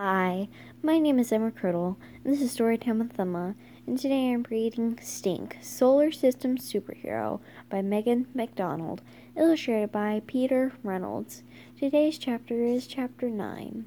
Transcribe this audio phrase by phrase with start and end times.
[0.00, 0.46] Hi,
[0.80, 4.96] my name is Emma Criddle, and this is Storytime with Emma, and today I'm reading
[5.02, 9.02] Stink, Solar System Superhero by Megan McDonald,
[9.36, 11.42] illustrated by Peter Reynolds.
[11.76, 13.86] Today's chapter is Chapter 9.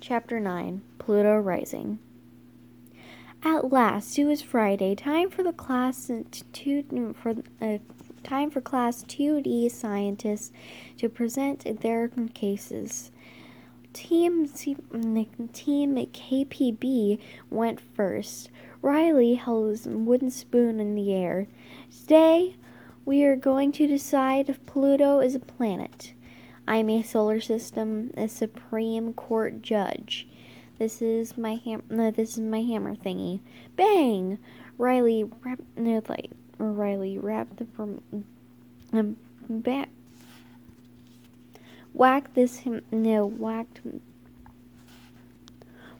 [0.00, 1.98] Chapter 9 Pluto Rising.
[3.42, 6.08] At last, it was Friday, time for the class
[6.52, 7.78] to, for uh,
[8.22, 10.52] time for class 2D scientists
[10.98, 13.10] to present their cases.
[13.92, 14.86] Team, team
[15.96, 17.18] KPB
[17.50, 18.50] went first.
[18.82, 21.48] Riley held his wooden spoon in the air.
[21.90, 22.56] Today,
[23.04, 26.14] we are going to decide if Pluto is a planet.
[26.68, 30.28] I'm a solar system a Supreme Court judge.
[30.78, 31.82] This is my ham.
[31.90, 33.40] No, this is my hammer thingy.
[33.76, 34.38] Bang!
[34.78, 38.02] Riley wrapped no, like Riley wrapped the from
[38.92, 39.16] um,
[39.48, 39.90] back
[41.92, 43.80] Whack this him no whacked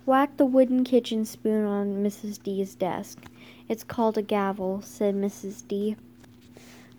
[0.07, 2.43] Whack the wooden kitchen spoon on Mrs.
[2.43, 3.25] D's desk.
[3.69, 5.67] It's called a gavel, said Mrs.
[5.69, 5.97] D.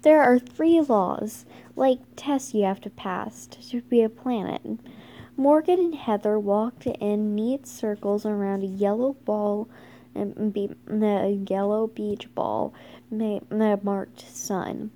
[0.04, 4.62] There are three laws, like tests you have to pass to be a planet.
[5.36, 9.68] Morgan and Heather walked in neat circles around a yellow ball
[10.16, 12.74] um, be, a yellow beach ball
[13.84, 14.92] marked sun.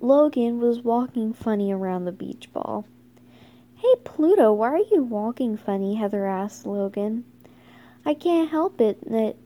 [0.00, 2.84] Logan was walking funny around the beach ball.
[3.76, 5.96] Hey, Pluto, why are you walking funny?
[5.96, 7.24] Heather asked Logan.
[8.04, 8.98] I can't help it.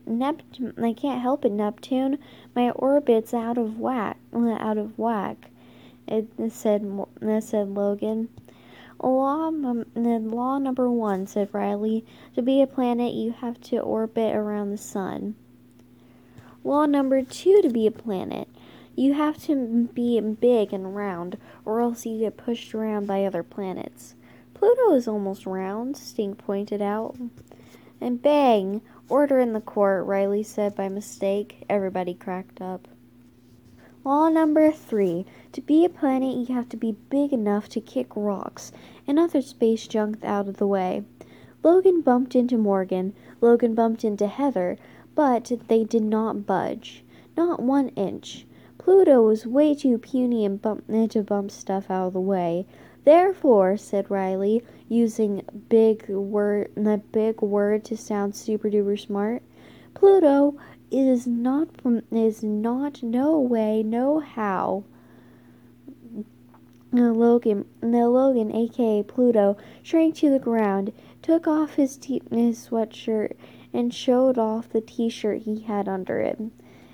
[0.05, 0.73] Neptune.
[0.77, 2.19] I can't help it, Neptune.
[2.55, 4.17] My orbit's out of whack.
[4.33, 5.49] Out of whack.
[6.07, 7.05] It said.
[7.21, 8.29] It said Logan.
[9.01, 12.05] Law, law number one, said Riley.
[12.35, 15.33] To be a planet, you have to orbit around the sun.
[16.63, 18.47] Law number two, to be a planet,
[19.01, 21.35] you have to be big and round,
[21.65, 24.13] or else you get pushed around by other planets.
[24.53, 27.17] Pluto is almost round, Stink pointed out.
[27.99, 28.79] And bang!
[29.09, 31.65] Order in the court, Riley said by mistake.
[31.67, 32.87] Everybody cracked up.
[34.03, 35.25] Law number three.
[35.53, 38.71] To be a planet, you have to be big enough to kick rocks
[39.07, 41.03] and other space junk out of the way.
[41.63, 43.13] Logan bumped into Morgan.
[43.41, 44.77] Logan bumped into Heather,
[45.15, 47.03] but they did not budge.
[47.35, 48.45] Not one inch.
[48.83, 52.65] Pluto was way too puny and bump, to bump stuff out of the way.
[53.03, 59.43] Therefore, said Riley, using big word the big word to sound super duper smart,
[59.93, 60.57] Pluto
[60.89, 64.83] is not from is not no way, no how.
[66.91, 72.67] Now Logan, now Logan, aka Pluto, shrank to the ground, took off his, t- his
[72.67, 73.33] sweatshirt,
[73.71, 76.41] and showed off the t-shirt he had under it.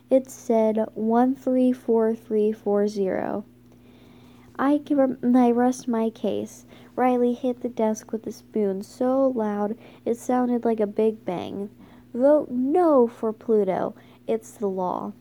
[0.10, 3.44] It said 134340.
[4.60, 4.82] I,
[5.36, 6.66] I rest my case.
[6.96, 11.70] Riley hit the desk with the spoon so loud it sounded like a big bang.
[12.14, 13.94] Vote no for Pluto.
[14.26, 15.14] It's the law.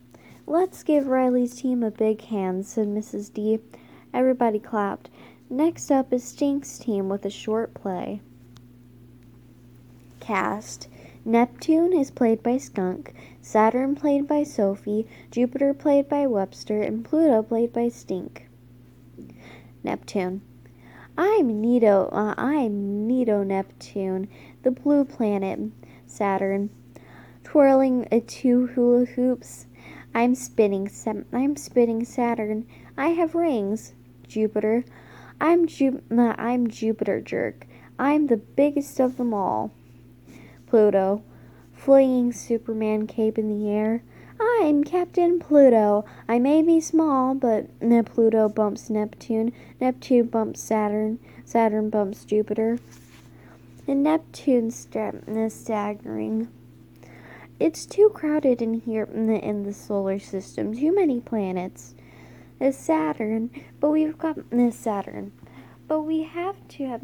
[0.47, 3.33] Let's give Riley's team a big hand, said Mrs.
[3.33, 3.59] D.
[4.15, 5.11] Everybody clapped.
[5.51, 8.21] Next up is Stink's team with a short play.
[10.21, 10.89] Cast
[11.29, 17.43] Neptune is played by Skunk, Saturn played by Sophie, Jupiter played by Webster, and Pluto
[17.43, 18.49] played by Stink.
[19.83, 20.41] Neptune.
[21.19, 22.09] I'm Nito.
[22.13, 24.29] Uh, I'm Nito Neptune,
[24.63, 25.59] the blue planet.
[26.07, 26.71] Saturn.
[27.43, 29.67] Twirling uh, two hula hoops.
[30.15, 30.89] I'm spinning.
[31.33, 32.69] I'm spinning Saturn.
[32.97, 33.95] I have rings.
[34.29, 34.85] Jupiter.
[35.41, 37.67] I'm Ju- I'm Jupiter jerk.
[37.99, 39.73] I'm the biggest of them all.
[40.67, 41.23] Pluto,
[41.73, 44.03] flinging Superman cape in the air.
[44.41, 46.05] I'm Captain Pluto.
[46.29, 47.69] I may be small, but
[48.07, 49.53] Pluto bumps Neptune.
[49.81, 51.19] Neptune bumps Saturn.
[51.45, 52.79] Saturn bumps Jupiter.
[53.87, 54.89] And Neptune's
[55.49, 56.49] staggering.
[57.61, 60.75] It's too crowded in here in the, in the solar system.
[60.75, 61.95] Too many planets.
[62.61, 63.51] It's Saturn,
[63.81, 65.33] but we've got this Saturn.
[65.89, 67.03] But we have to have,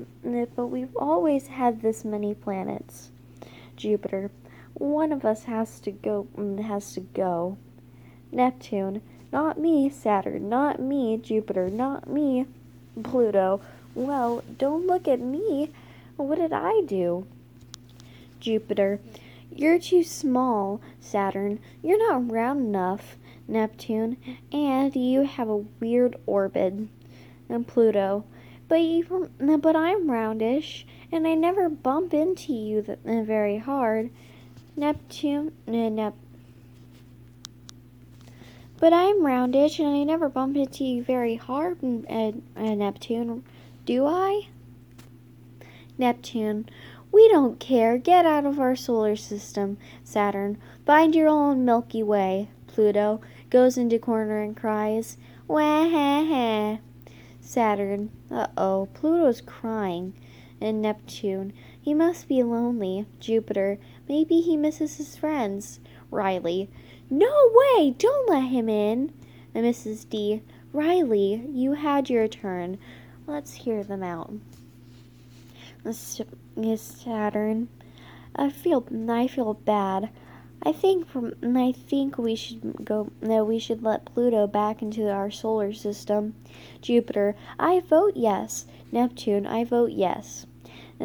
[0.57, 3.11] but we've always had this many planets.
[3.83, 4.31] Jupiter.
[4.75, 7.59] One of us has to go mm, has to go.
[8.31, 9.03] Neptune.
[9.33, 10.49] Not me, Saturn.
[10.49, 11.69] Not me, Jupiter.
[11.69, 12.47] Not me,
[13.03, 13.61] Pluto.
[13.97, 15.73] Well, don't look at me.
[16.17, 17.27] What did I do?
[18.39, 19.01] Jupiter.
[19.51, 21.59] You're too small, Saturn.
[21.83, 23.17] You're not round enough,
[23.49, 24.17] Neptune.
[24.53, 26.75] And you have a weird orbit.
[27.49, 28.25] And Pluto.
[28.69, 34.11] But you, but I'm roundish and I never bump into you th- uh, very hard.
[34.75, 36.15] Neptune, uh, Nep.
[38.81, 43.45] But I'm roundish and I never bump into you very hard, uh, uh, Neptune.
[43.85, 44.49] Do I?
[45.99, 46.69] Neptune.
[47.13, 47.99] We don't care.
[47.99, 49.77] Get out of our solar system.
[50.03, 50.57] Saturn.
[50.87, 52.49] Find your own Milky Way.
[52.67, 53.21] Pluto
[53.51, 56.79] goes into corner and cries, Wah ha ha.
[57.43, 58.11] Saturn.
[58.31, 60.15] Uh oh, Pluto's crying.
[60.63, 61.53] And Neptune.
[61.81, 63.07] He must be lonely.
[63.19, 63.79] Jupiter.
[64.09, 65.81] Maybe he misses his friends.
[66.13, 66.71] Riley.
[67.11, 67.91] No way!
[67.99, 69.13] Don't let him in.
[69.55, 70.09] And Mrs.
[70.09, 70.43] D.
[70.73, 72.79] Riley, you had your turn.
[73.27, 74.33] Let's hear them out.
[75.85, 77.69] Saturn.
[78.37, 80.11] I feel I feel bad.
[80.63, 81.09] I think
[81.45, 86.35] I think we should go no we should let Pluto back into our solar system.
[86.81, 88.67] Jupiter, I vote yes.
[88.93, 90.47] Neptune, I vote yes.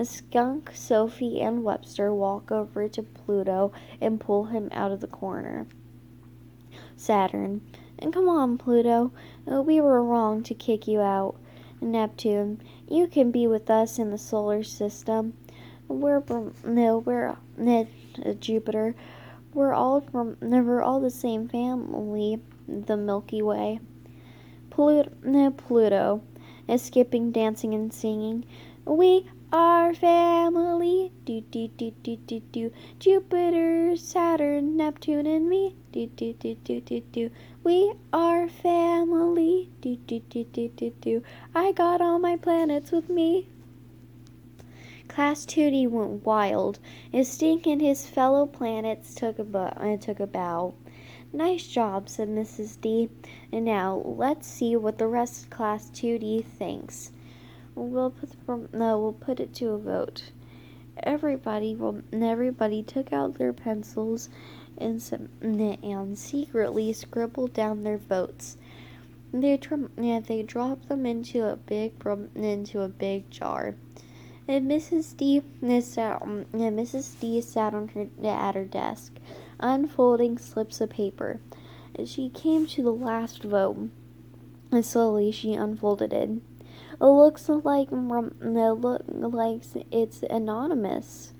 [0.05, 5.67] Skunk, Sophie, and Webster walk over to Pluto and pull him out of the corner.
[6.95, 7.61] Saturn,
[7.99, 9.11] and come on, Pluto.
[9.45, 11.35] We were wrong to kick you out.
[11.79, 15.33] Neptune, you can be with us in the solar system.
[15.87, 16.23] We're
[16.63, 17.85] no, we're uh,
[18.39, 18.95] Jupiter.
[19.53, 23.79] We're all from we're all the same family, the Milky Way.
[24.69, 26.21] Pluto, no, Pluto
[26.67, 28.45] is skipping, dancing, and singing.
[28.85, 31.11] We our family.
[31.23, 32.71] Do do do do do do.
[32.99, 35.75] Jupiter, Saturn, Neptune, and me.
[35.91, 37.31] Do do do do do do.
[37.63, 39.69] We are family.
[39.81, 41.23] Do do do do do do.
[41.55, 43.47] I got all my planets with me.
[45.07, 46.79] Class 2D went wild.
[47.23, 50.73] Stink and his fellow planets took a, bu- uh, took a bow.
[51.33, 52.79] Nice job, said Mrs.
[52.79, 53.09] D.
[53.51, 57.11] And now let's see what the rest of Class 2D thinks.
[57.79, 60.31] We'll put the, no, we'll put it to a vote.
[61.03, 64.29] Everybody, well, everybody took out their pencils
[64.79, 68.57] and and secretly scribbled down their votes.
[69.31, 69.59] They
[69.95, 71.93] yeah, they dropped them into a big
[72.33, 73.75] into a big jar.
[74.47, 75.15] And Mrs.
[75.15, 75.43] D
[75.81, 77.19] sat, um, and Mrs.
[77.19, 79.13] D sat on her at her desk,
[79.59, 81.41] unfolding slips of paper.
[82.05, 83.89] She came to the last vote,
[84.71, 86.41] and slowly she unfolded it.
[86.99, 89.01] It looks like it look
[89.33, 89.61] like
[89.91, 91.33] it's anonymous.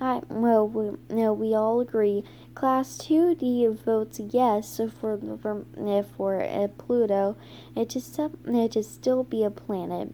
[0.00, 2.24] I well, we, no, we all agree.
[2.54, 5.64] Class 2D votes yes for for,
[6.16, 7.36] for Pluto.
[7.74, 10.12] It just it to still be a planet.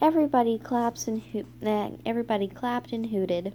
[0.00, 1.22] Everybody claps and
[1.64, 3.54] uh, everybody clapped and hooted.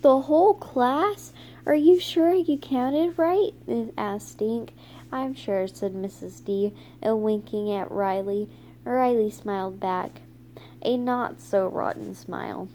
[0.00, 1.32] The whole class?
[1.64, 3.52] Are you sure you counted right?
[3.96, 4.72] asked Stink.
[5.10, 6.44] I'm sure, said Mrs.
[6.44, 6.72] D,
[7.16, 8.48] winking at Riley.
[8.88, 10.22] Riley smiled back,
[10.80, 12.68] a not so rotten smile.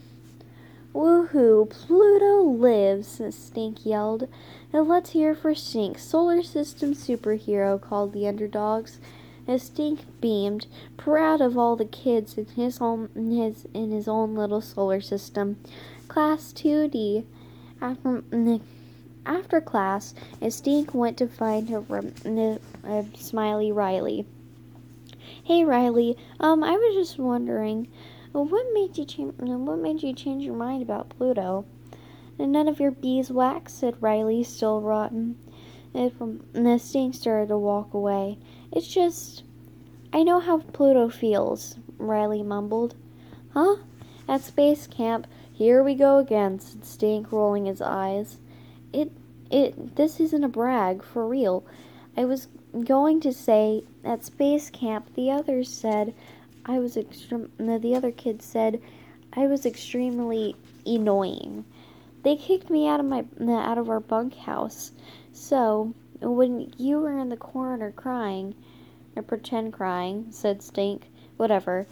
[0.94, 1.68] Woohoo!
[1.68, 3.20] Pluto lives!
[3.32, 4.28] Stink yelled.
[4.72, 9.00] And let's hear for Stink, solar system superhero, called the underdogs.
[9.48, 10.68] As Stink beamed,
[10.98, 15.58] proud of all the kids in his own his in his own little solar system.
[16.08, 17.26] Class 2D.
[17.82, 18.24] After
[19.26, 20.14] after class,
[20.48, 21.84] Stink went to find her
[22.86, 24.28] uh, smiley Riley.
[25.46, 27.90] Hey Riley, um, I was just wondering,
[28.32, 29.34] what made you change?
[29.38, 31.66] What made you change your mind about Pluto?
[32.40, 35.38] None of your beeswax," said Riley, still rotten.
[35.94, 38.38] And from the stink started to walk away.
[38.72, 39.44] It's just,
[40.14, 41.78] I know how Pluto feels.
[41.98, 42.96] Riley mumbled.
[43.54, 43.76] Huh?
[44.30, 48.38] At space camp, here we go again," said Stink, rolling his eyes.
[48.94, 49.12] It,
[49.52, 51.66] it, this isn't a brag, for real.
[52.16, 52.48] I was
[52.86, 56.14] going to say at space camp the others said
[56.66, 58.82] I was extreme the other kids said
[59.34, 60.56] I was extremely
[60.86, 61.66] annoying.
[62.22, 64.92] They kicked me out of my out of our bunkhouse.
[65.32, 68.54] So when you were in the corner crying,
[69.16, 71.88] or pretend crying, said Stink, whatever.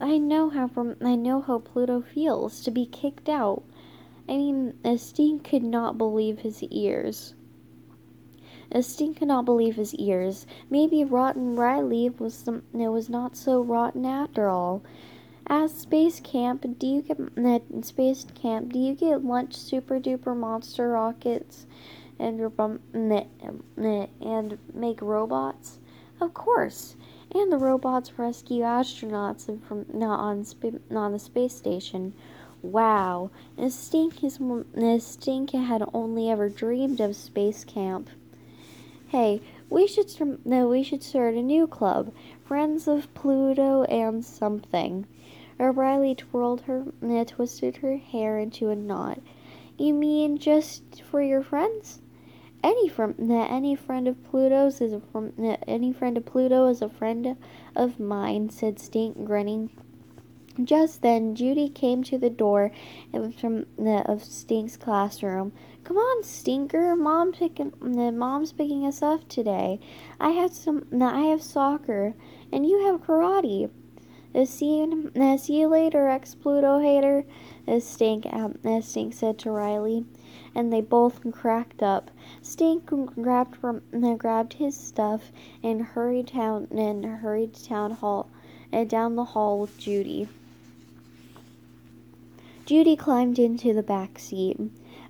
[0.00, 0.70] I know how
[1.00, 3.62] I know how Pluto feels to be kicked out.
[4.28, 7.34] I mean, uh, Stink could not believe his ears.
[8.80, 10.46] Stink could not believe his ears.
[10.70, 14.82] Maybe Rotten Riley was some, it was not so rotten after all.
[15.46, 17.18] At space camp, do you get
[17.84, 18.72] space camp?
[18.72, 21.66] Do you get lunch super duper monster rockets
[22.18, 22.40] and
[24.20, 25.78] and make robots?
[26.20, 26.96] Of course.
[27.34, 30.46] And the robots rescue astronauts from not on
[30.88, 32.14] not on the space station.
[32.62, 33.30] Wow,
[33.68, 34.38] Stink is
[35.02, 38.08] Stink had only ever dreamed of space camp.
[39.12, 40.08] Hey, we should
[40.46, 42.14] no, we should start a new club,
[42.46, 45.06] Friends of Pluto and something.
[45.58, 49.20] Riley twirled her, uh, twisted her hair into a knot.
[49.76, 52.00] You mean just for your friends?
[52.64, 56.68] Any from uh, any friend of Pluto's is a from uh, any friend of Pluto
[56.68, 57.36] is a friend
[57.76, 59.68] of mine," said Stink, grinning.
[60.64, 62.72] Just then, Judy came to the door
[63.38, 65.52] from the, of Stink's classroom.
[65.84, 66.94] Come on, Stinker!
[66.94, 69.80] Mom picking, the mom's picking us up today.
[70.20, 70.86] I have some.
[71.02, 72.14] I have soccer,
[72.52, 73.68] and you have karate.
[74.34, 77.24] Uh, see you, uh, see you later, ex Pluto hater.
[77.66, 80.06] Uh, Stink, um, Stink said to Riley,
[80.54, 82.10] and they both cracked up.
[82.40, 82.86] Stink
[83.16, 83.82] grabbed from,
[84.18, 88.30] grabbed his stuff and hurried down and hurried to town hall
[88.70, 90.28] and down the hall with Judy.
[92.64, 94.58] Judy climbed into the back seat.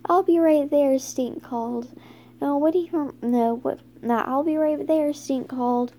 [0.07, 1.89] I'll be right there, Stink called.
[2.41, 5.93] Oh, what do you no what no, I'll be right there, Stink called.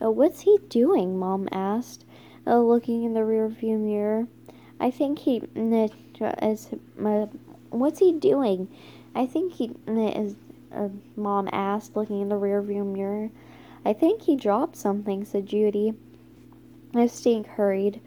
[0.00, 1.18] Oh, what's he doing?
[1.18, 2.04] Mom asked,
[2.46, 4.26] uh, looking in the rearview mirror.
[4.80, 6.68] I think he is.
[6.98, 7.26] Uh,
[7.70, 8.68] what's he doing?
[9.14, 10.34] I think he is.
[10.74, 13.30] Uh, Mom asked, looking in the rearview mirror.
[13.84, 15.94] I think he dropped something," said Judy.
[17.06, 18.00] Stink hurried.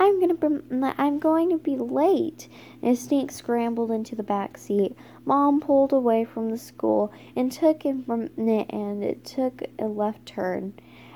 [0.00, 0.60] I'm gonna be,
[0.96, 2.48] I'm going to be late.
[2.82, 4.96] And Stink scrambled into the back seat.
[5.24, 10.74] Mom pulled away from the school and took from and it took a left turn.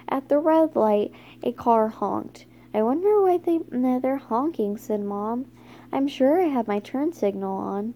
[0.09, 1.13] At the red light,
[1.43, 2.45] a car honked.
[2.75, 5.47] I wonder why they they're honking," said Mom.
[5.93, 7.95] "I'm sure I have my turn signal on."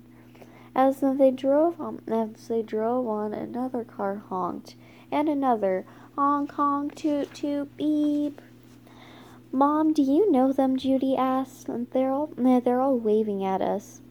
[0.74, 4.76] As they drove on, as they drove on, another car honked,
[5.10, 8.40] and another honk honk toot toot beep.
[9.56, 10.76] Mom, do you know them?
[10.76, 11.70] Judy asked.
[11.92, 14.02] They're all eh, they're all waving at us.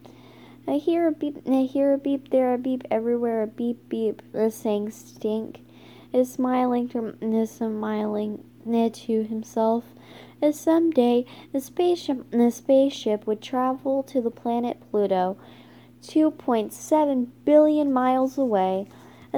[0.68, 4.24] I hear a beep, I hear a beep, there a beep, everywhere a beep beep.
[4.32, 5.60] The saying Stink
[6.12, 9.84] is smiling to is smiling eh, to himself.
[10.42, 15.38] As someday the spaceship the spaceship would travel to the planet Pluto,
[16.02, 18.88] 2.7 billion miles away.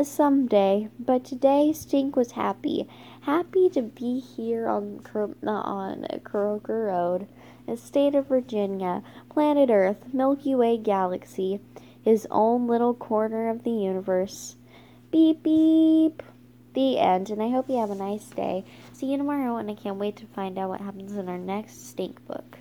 [0.04, 2.88] Someday, but today Stink was happy
[3.28, 5.02] happy to be here on
[5.48, 7.28] on Croaker Road,
[7.66, 11.60] the state of Virginia, planet Earth, Milky Way galaxy,
[12.02, 14.56] his own little corner of the universe.
[15.12, 16.24] Beep beep.
[16.74, 17.30] The end.
[17.30, 18.64] And I hope you have a nice day.
[18.94, 21.90] See you tomorrow, and I can't wait to find out what happens in our next
[21.90, 22.60] stink book.